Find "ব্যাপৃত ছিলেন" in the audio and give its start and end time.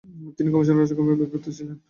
1.21-1.77